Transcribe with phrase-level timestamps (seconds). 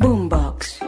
[0.00, 0.78] Boombox.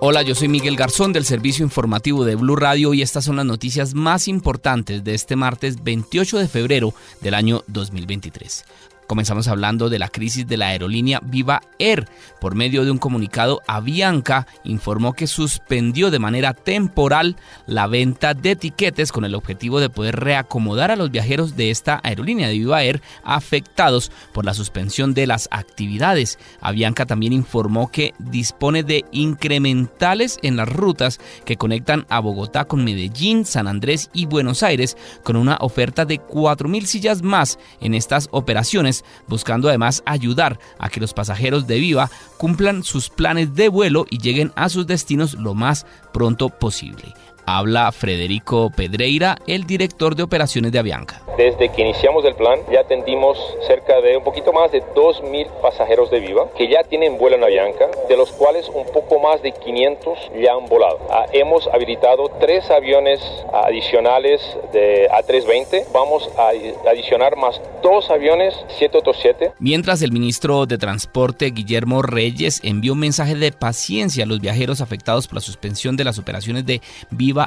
[0.00, 3.44] Hola, yo soy Miguel Garzón del servicio informativo de Blue Radio y estas son las
[3.44, 8.64] noticias más importantes de este martes 28 de febrero del año 2023.
[9.08, 12.06] Comenzamos hablando de la crisis de la aerolínea Viva Air.
[12.42, 17.36] Por medio de un comunicado, Avianca informó que suspendió de manera temporal
[17.66, 22.00] la venta de tiquetes con el objetivo de poder reacomodar a los viajeros de esta
[22.02, 26.38] aerolínea de Viva Air afectados por la suspensión de las actividades.
[26.60, 32.84] Avianca también informó que dispone de incrementales en las rutas que conectan a Bogotá con
[32.84, 38.28] Medellín, San Andrés y Buenos Aires con una oferta de 4.000 sillas más en estas
[38.32, 44.06] operaciones buscando además ayudar a que los pasajeros de Viva cumplan sus planes de vuelo
[44.10, 47.14] y lleguen a sus destinos lo más pronto posible.
[47.50, 51.22] Habla Federico Pedreira, el director de operaciones de Avianca.
[51.38, 56.10] Desde que iniciamos el plan ya atendimos cerca de un poquito más de 2.000 pasajeros
[56.10, 59.52] de Viva que ya tienen vuelo en Avianca, de los cuales un poco más de
[59.52, 60.98] 500 ya han volado.
[61.10, 64.42] Ah, hemos habilitado tres aviones adicionales
[64.74, 65.86] de A320.
[65.92, 66.50] Vamos a
[66.90, 69.52] adicionar más dos aviones 787.
[69.58, 74.82] Mientras el ministro de Transporte Guillermo Reyes envió un mensaje de paciencia a los viajeros
[74.82, 77.37] afectados por la suspensión de las operaciones de Viva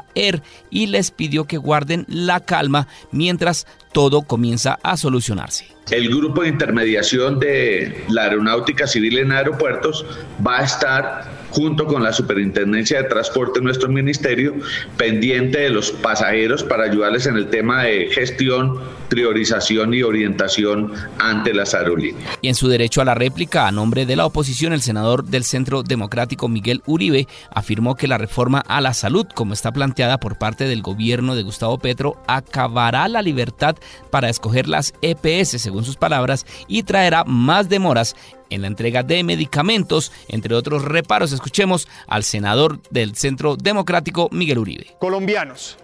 [0.70, 5.67] Y les pidió que guarden la calma mientras todo comienza a solucionarse.
[5.89, 10.06] El grupo de intermediación de la aeronáutica civil en aeropuertos
[10.45, 14.55] va a estar junto con la Superintendencia de Transporte de nuestro ministerio
[14.97, 18.79] pendiente de los pasajeros para ayudarles en el tema de gestión,
[19.09, 22.38] priorización y orientación ante las aerolíneas.
[22.41, 25.44] Y en su derecho a la réplica, a nombre de la oposición, el senador del
[25.44, 30.38] Centro Democrático Miguel Uribe afirmó que la reforma a la salud, como está planteada por
[30.38, 33.75] parte del gobierno de Gustavo Petro, acabará la libertad
[34.09, 38.16] para escoger las EPS, según sus palabras, y traerá más demoras
[38.51, 41.31] en la entrega de medicamentos, entre otros reparos.
[41.31, 44.88] Escuchemos al senador del Centro Democrático, Miguel Uribe.
[45.00, 45.78] Colombianos,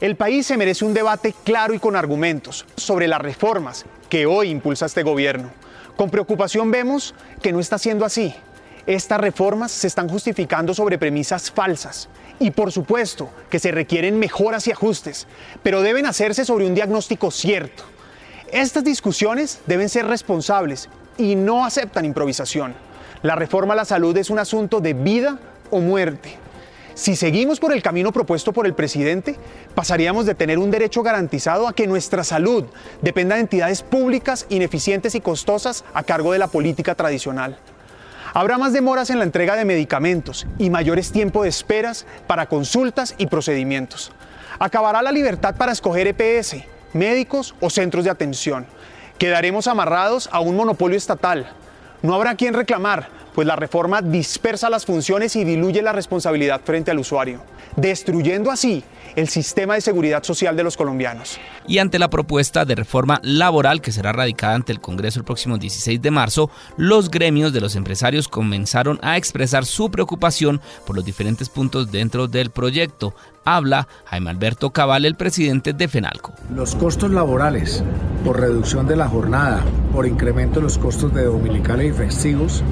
[0.00, 4.50] el país se merece un debate claro y con argumentos sobre las reformas que hoy
[4.50, 5.50] impulsa este gobierno.
[5.96, 8.34] Con preocupación vemos que no está siendo así.
[8.86, 12.08] Estas reformas se están justificando sobre premisas falsas
[12.38, 15.26] y por supuesto que se requieren mejoras y ajustes,
[15.62, 17.82] pero deben hacerse sobre un diagnóstico cierto.
[18.52, 22.74] Estas discusiones deben ser responsables y no aceptan improvisación.
[23.22, 25.38] La reforma a la salud es un asunto de vida
[25.70, 26.38] o muerte.
[26.94, 29.36] Si seguimos por el camino propuesto por el presidente,
[29.74, 32.64] pasaríamos de tener un derecho garantizado a que nuestra salud
[33.02, 37.58] dependa de entidades públicas ineficientes y costosas a cargo de la política tradicional.
[38.32, 43.14] Habrá más demoras en la entrega de medicamentos y mayores tiempos de esperas para consultas
[43.18, 44.12] y procedimientos.
[44.58, 46.56] Acabará la libertad para escoger EPS,
[46.94, 48.66] médicos o centros de atención.
[49.18, 51.46] Quedaremos amarrados a un monopolio estatal.
[52.02, 56.90] No habrá quien reclamar, pues la reforma dispersa las funciones y diluye la responsabilidad frente
[56.90, 57.42] al usuario,
[57.76, 58.82] destruyendo así
[59.14, 61.38] el sistema de seguridad social de los colombianos.
[61.68, 65.58] Y ante la propuesta de reforma laboral que será radicada ante el Congreso el próximo
[65.58, 71.04] 16 de marzo, los gremios de los empresarios comenzaron a expresar su preocupación por los
[71.04, 73.14] diferentes puntos dentro del proyecto.
[73.44, 76.32] Habla Jaime Alberto Cabal, el presidente de FENALCO.
[76.54, 77.84] Los costos laborales
[78.24, 82.64] por reducción de la jornada, por incremento de los costos de dominicales y festivos,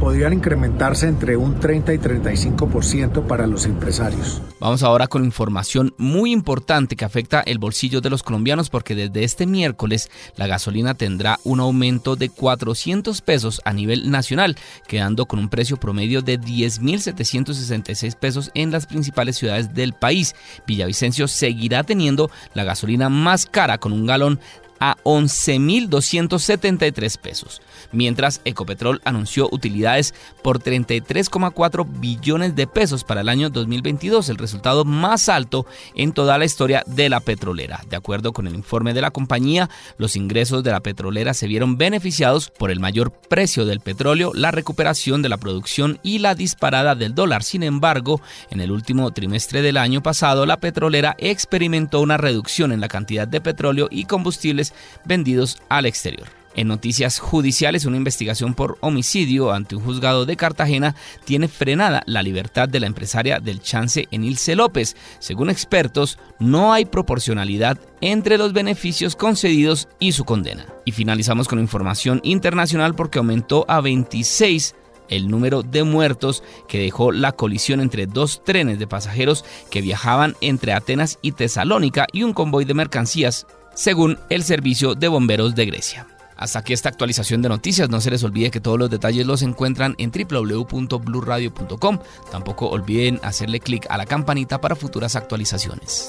[0.00, 4.40] podrían incrementarse entre un 30 y 35% para los empresarios.
[4.58, 9.24] Vamos ahora con información muy importante que afecta el bolsillo de los colombianos porque desde
[9.24, 14.56] este miércoles la gasolina tendrá un aumento de 400 pesos a nivel nacional,
[14.88, 20.34] quedando con un precio promedio de 10.766 pesos en las principales ciudades del país.
[20.66, 24.40] Villavicencio seguirá teniendo la gasolina más cara con un galón
[24.80, 27.62] a 11.273 pesos,
[27.92, 30.12] mientras Ecopetrol anunció utilidades
[30.42, 36.38] por 33,4 billones de pesos para el año 2022, el resultado más alto en toda
[36.38, 37.80] la historia de la petrolera.
[37.88, 39.68] De acuerdo con el informe de la compañía,
[39.98, 44.50] los ingresos de la petrolera se vieron beneficiados por el mayor precio del petróleo, la
[44.50, 47.42] recuperación de la producción y la disparada del dólar.
[47.42, 52.80] Sin embargo, en el último trimestre del año pasado, la petrolera experimentó una reducción en
[52.80, 54.69] la cantidad de petróleo y combustibles
[55.04, 56.40] vendidos al exterior.
[56.56, 62.22] En noticias judiciales, una investigación por homicidio ante un juzgado de Cartagena tiene frenada la
[62.22, 64.96] libertad de la empresaria del chance Enilce López.
[65.20, 70.66] Según expertos, no hay proporcionalidad entre los beneficios concedidos y su condena.
[70.84, 74.74] Y finalizamos con información internacional porque aumentó a 26
[75.08, 80.36] el número de muertos que dejó la colisión entre dos trenes de pasajeros que viajaban
[80.40, 85.66] entre Atenas y Tesalónica y un convoy de mercancías, según el Servicio de Bomberos de
[85.66, 86.06] Grecia.
[86.36, 87.90] Hasta aquí esta actualización de noticias.
[87.90, 91.98] No se les olvide que todos los detalles los encuentran en www.bluradio.com.
[92.30, 96.08] Tampoco olviden hacerle clic a la campanita para futuras actualizaciones.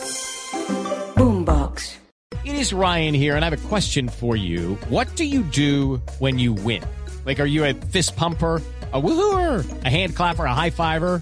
[1.17, 1.99] Boombox.
[2.45, 4.77] It is Ryan here and I have a question for you.
[4.89, 6.81] What do you do when you win?
[7.25, 8.61] Like are you a fist pumper?
[8.93, 11.21] a woohooer, a hand clapper, a high fiver.